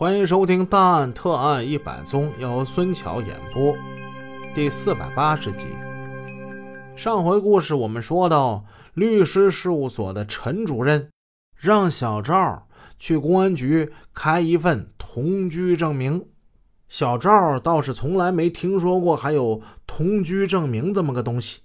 [0.00, 3.76] 欢迎收听《大案特案一百宗》，由孙桥演播，
[4.54, 5.66] 第四百八十集。
[6.96, 11.10] 上回故事我们说到，律师事务所的陈主任
[11.54, 12.66] 让小赵
[12.98, 16.26] 去公安局开一份同居证明。
[16.88, 21.60] 小赵倒是从来没听说过还有同居证明这么个东西，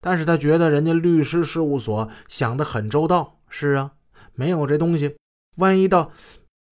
[0.00, 3.40] 但是他觉得人家律师事务所想得很周到。
[3.48, 3.94] 是啊，
[4.34, 5.16] 没有这东西，
[5.56, 6.12] 万一到……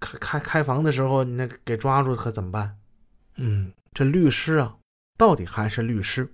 [0.00, 2.76] 开开开房的时候，你那给抓住可怎么办？
[3.36, 4.76] 嗯，这律师啊，
[5.16, 6.32] 到底还是律师。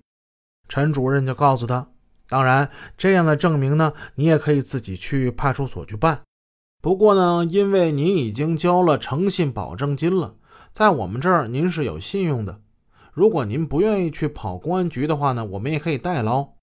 [0.68, 1.88] 陈主任就告诉他，
[2.28, 6.22] 当然这样的证明呢，你也可以自己去派出所去办。
[6.80, 10.36] 不过呢，因为您已经交了诚信保证金了，
[10.72, 12.60] 在我们这儿您是有信用的。
[13.12, 16.54] 如果您不愿意去跑公安局的话呢，我们也可以代劳。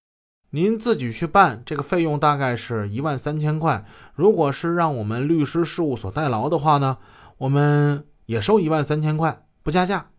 [0.51, 3.85] 您自己去办，这个费用大概是一万三千块。
[4.15, 6.99] 如果是让我们律师事务所代劳的话呢，
[7.39, 10.09] 我们也收一万三千块，不加价。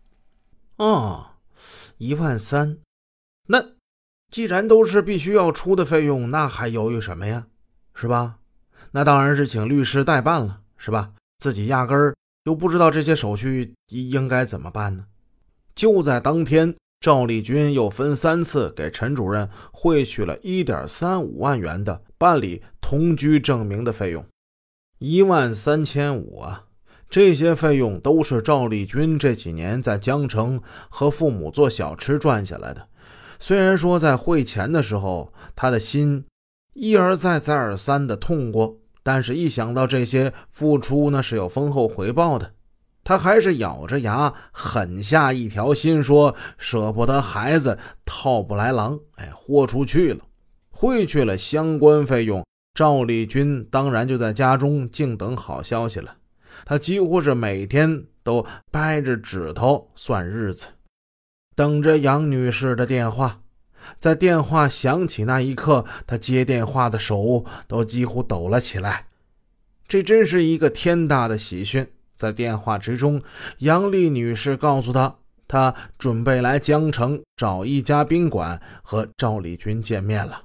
[0.77, 1.31] 哦，
[1.97, 2.77] 一万三，
[3.47, 3.65] 那
[4.29, 7.47] 既然都是必须要出的费用，那还犹豫什么呀？
[7.95, 8.37] 是吧？
[8.91, 11.13] 那当然是请律师代办了，是吧？
[11.39, 15.05] 自己压根儿又不知道这些手续应该怎么办呢？
[15.73, 16.75] 就在当天。
[17.01, 24.25] 赵立军又分三次给陈主任汇去了一点三五万元的办理同居证明的费用，
[24.97, 26.65] 一万三千五啊！
[27.09, 32.87] 这些费用都是赵立军这几年在江城和父母做小吃赚下来的。
[33.39, 36.25] 虽然说在汇钱的时候，他的心
[36.73, 42.51] 一而再、再而三的痛过，但是一想到这些付出那是有丰厚回报的。
[43.09, 50.23] 他还是咬着牙狠下一条心，说舍不得孩子套不来狼，哎，豁出去了，
[50.69, 52.45] 汇去了相关费用。
[52.75, 56.17] 赵立军当然就在家中静等好消息了。
[56.65, 60.67] 他几乎是每天都掰着指头算日子，
[61.55, 63.41] 等着杨女士的电话。
[63.97, 69.07] 在电话响起那一刻，他接电话的手都几乎抖了起来。
[69.87, 71.87] 这真是一个天大的喜讯。
[72.19, 73.21] 在电话之中，
[73.59, 75.15] 杨丽女士告诉他，
[75.47, 80.41] 她准备来江城找一家宾馆和赵立军见面了。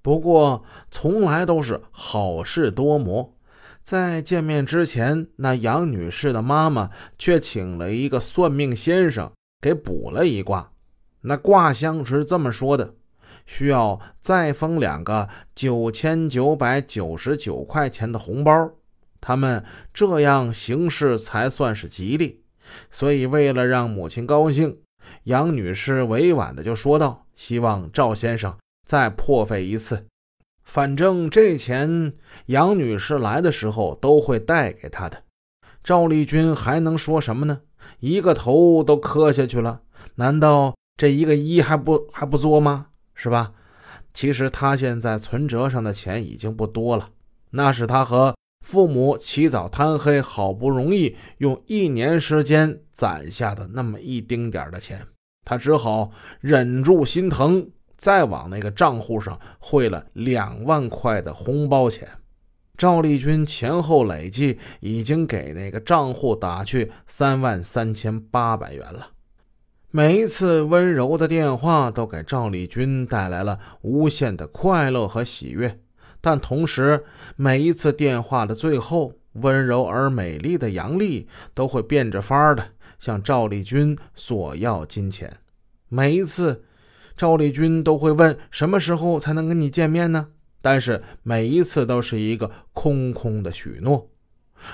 [0.00, 3.34] 不过，从来都是好事多磨。
[3.82, 6.88] 在见面之前，那杨女士的妈妈
[7.18, 9.30] 却请了一个算命先生
[9.60, 10.70] 给卜了一卦。
[11.20, 12.94] 那卦象是这么说的：
[13.44, 18.70] 需要再封两个九千九百九十九块钱的红包。
[19.20, 22.42] 他们这样行事才算是吉利，
[22.90, 24.78] 所以为了让母亲高兴，
[25.24, 30.06] 杨女士委婉的就说道：“希望赵先生再破费一次，
[30.64, 32.14] 反正这钱
[32.46, 35.22] 杨女士来的时候都会带给他的。”
[35.84, 37.60] 赵立军还能说什么呢？
[38.00, 39.82] 一个头都磕下去了，
[40.16, 42.86] 难道这一个一还不还不作吗？
[43.14, 43.52] 是吧？
[44.12, 47.10] 其实他现在存折上的钱已经不多了，
[47.50, 48.34] 那是他和。
[48.64, 55.06] 父母起早贪黑，好不容易用一年时间攒下的那么一丁点的钱，
[55.44, 62.08] 他只好忍住心疼，再往那个账户上汇了两万块的红包钱。
[62.76, 69.08] 赵立军前后累计已经给那个账户打去三万三千八百元了。
[69.90, 75.80] 每一次温柔的电话都给赵立军带来了无限的快乐和喜悦。
[76.20, 77.04] 但同时，
[77.36, 85.34] 每一次电话的最后，温柔而美丽的杨丽都会变着法的向赵立军索要金钱。
[85.88, 86.64] 每一次，
[87.16, 90.28] 赵立军都会问什么时候才能跟你见面呢？
[90.62, 94.10] 但是每一次都是一个空空的许诺，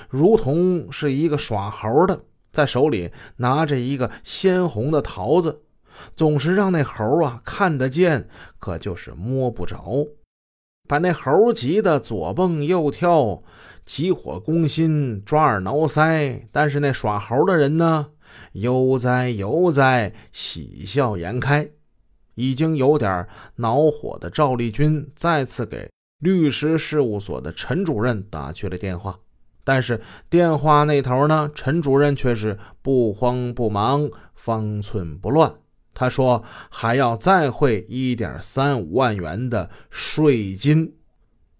[0.09, 5.61] 如同是一个耍猴的在手里拿着一个鲜红的桃子，
[6.13, 8.27] 总是让那猴啊看得见，
[8.59, 10.05] 可就是摸不着。
[10.87, 13.43] 把那猴急得左蹦右跳，
[13.85, 16.43] 急火攻心，抓耳挠腮。
[16.51, 18.07] 但是那耍猴的人呢，
[18.53, 21.69] 悠哉悠哉，喜笑颜开。
[22.35, 25.89] 已经有点恼火的赵立军再次给
[26.19, 29.19] 律师事务所的陈主任打去了电话，
[29.63, 29.99] 但是
[30.29, 35.51] 电话那头呢，陈主任却是不慌不忙，方寸不乱。
[35.99, 40.93] 他说：“还要再汇一点三五万元的税金，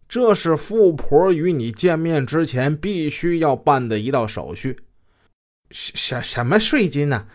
[0.08, 4.78] 这是富婆与你见面之前必须要办的一道手续。
[5.72, 7.26] 什什什么税金呢？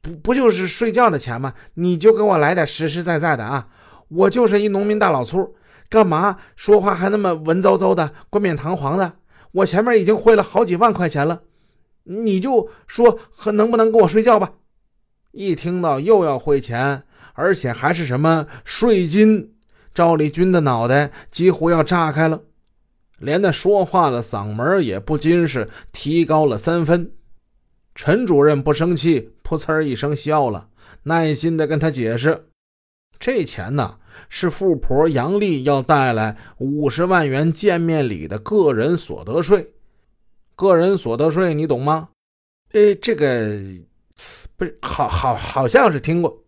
[0.00, 1.52] 不不就是睡觉的钱吗？
[1.74, 3.68] 你就给我来点实实在在的啊！
[4.08, 5.54] 我就是一农民大老粗，
[5.90, 9.16] 干嘛说话还那么文绉绉的、冠冕堂皇的？
[9.52, 11.42] 我前面已经汇了好几万块钱了，
[12.04, 13.18] 你就说
[13.52, 14.54] 能不能跟我睡觉吧。
[15.36, 17.02] 一听到又要汇钱，
[17.34, 19.54] 而且还是什么税金，
[19.92, 22.40] 赵立军的脑袋几乎要炸开了，
[23.18, 27.12] 连那说话的嗓门也不禁是提高了三分。
[27.94, 30.68] 陈主任不生气，噗呲一声笑了，
[31.02, 32.48] 耐心的跟他解释
[33.18, 33.98] ：“这钱呢，
[34.28, 39.72] 是富婆杨丽要带来五十万元见面礼的个人所得税。
[40.54, 42.08] 个人所得税，你懂吗？
[42.72, 43.62] 呃，这个。”
[44.56, 46.42] 不是，好好好像是听过。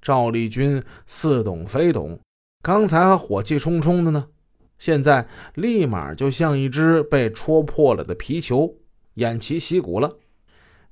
[0.00, 2.20] 赵立军似懂非懂，
[2.62, 4.28] 刚才还火气冲冲的呢，
[4.78, 8.76] 现在立马就像一只被戳破了的皮球，
[9.16, 10.18] 偃旗息鼓了。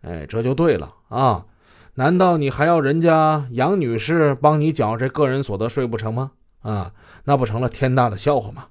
[0.01, 1.47] 哎，这就对了啊！
[1.95, 6.33] 难道你还要人家杨女士帮你缴这个人所得税不成吗？
[6.61, 6.93] 啊，
[7.25, 8.69] 那不成了天大的笑话吗？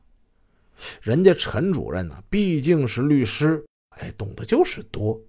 [1.01, 3.65] 人家陈主任呢，毕竟是律师，
[3.97, 5.19] 哎，懂得就是多。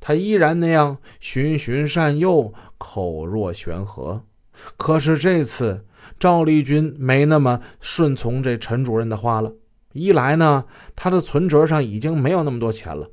[0.00, 4.22] 他依然那样循循善诱，口若悬河。
[4.76, 5.84] 可是这次
[6.18, 9.52] 赵立军没那么顺从这陈主任的话了。
[9.92, 10.64] 一来呢，
[10.94, 13.06] 他的存折上已经没有那么多钱了；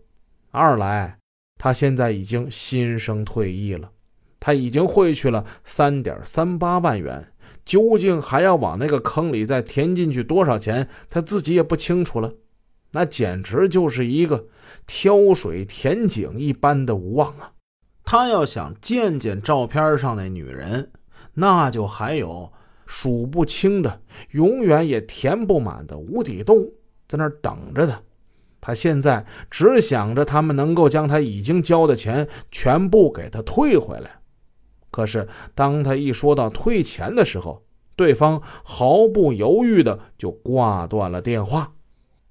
[0.52, 1.18] 二来，
[1.58, 3.92] 他现在已经心生退意了。
[4.40, 7.32] 他已经汇去了三点三八万元，
[7.64, 12.34] 究竟还要往那个坑里再填进去多少钱，他自己也不清楚了。
[12.94, 14.48] 那简直就是一个
[14.88, 17.52] 挑水填井一般的无望啊！
[18.04, 20.92] 他要想见见照片上那女人，
[21.34, 22.52] 那就还有
[22.86, 24.02] 数不清的、
[24.32, 26.70] 永远也填不满的无底洞
[27.08, 28.02] 在那儿等着他。
[28.62, 34.20] 他现在只想着他们能够将他已经交的钱全部给他退回来。
[34.92, 37.64] 可是当他一说到退钱的时候，
[37.96, 41.74] 对方毫不犹豫的就挂断了电话。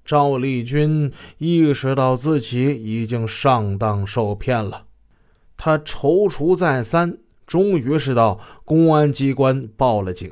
[0.05, 4.85] 赵立军意识到自己已经上当受骗了，
[5.55, 7.17] 他踌躇再三，
[7.47, 10.31] 终于是到公安机关报了警。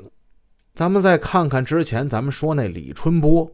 [0.74, 3.50] 咱们再看看之前咱们说那李春波，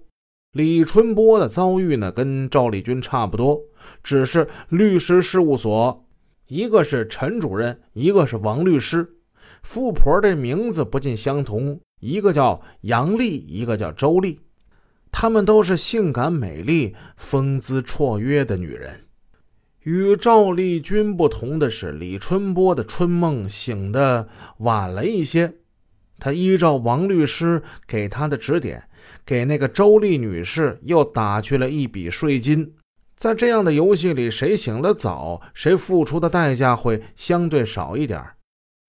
[0.52, 3.60] 李春波的遭遇呢，跟赵立军差不多，
[4.02, 6.04] 只是律师事务所，
[6.48, 9.08] 一个是陈主任，一个是王律师，
[9.62, 14.40] 富婆的名字不尽相同，一个叫杨丽，一个叫周丽。
[15.10, 19.04] 她们都是性感美丽、风姿绰约的女人。
[19.82, 24.28] 与赵丽君不同的是，李春波的春梦醒得
[24.58, 25.54] 晚了一些。
[26.20, 28.88] 他依照王律师给他的指点，
[29.24, 32.74] 给那个周丽女士又打去了一笔税金。
[33.16, 38.22] 在这样的游戏里，谁醒得早，谁付出的代价会相对少一点。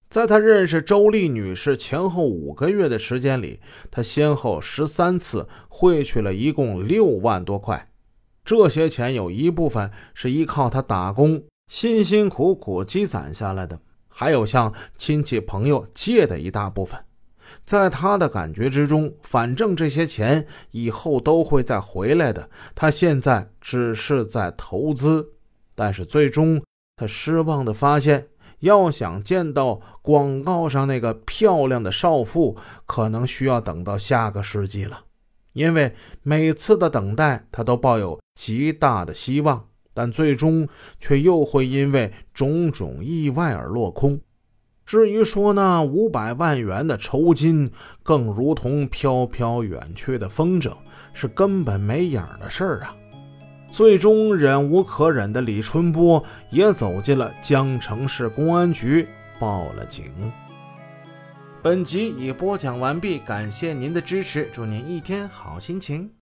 [0.10, 3.60] 在他认识周丽女士前后五个月的时间里，
[3.92, 7.92] 他先后十三次汇去了一共六万多块。
[8.44, 17.00] 这些钱有一部分是依靠他打工辛辛苦苦积攒下来的，还有向亲戚朋友借的一大部分。
[17.64, 22.50] 在他的感觉之中，反正这些钱以后都会再回来的。
[22.74, 25.34] 他现在只是在投资，
[25.76, 26.60] 但是最终
[26.96, 28.30] 他失望的发现。
[28.60, 35.02] 要想见到广告上那个漂亮的少妇，可能需要等到下个世纪了。
[35.54, 40.68] 因为每次的等待，他都抱有极大的希望，但最终
[41.00, 44.20] 却又会因为种种意外而落空。
[44.86, 50.72] 至于说那五百万元的酬金，更如同飘飘远去的风筝，
[51.14, 52.96] 是根本没影的事儿啊。
[53.70, 59.08] 最终忍无可忍的李春波也走进了江城市公安局，
[59.40, 60.12] 报了警。
[61.62, 66.10] 本集已播讲完毕，感谢您的支持，祝您一天好心情。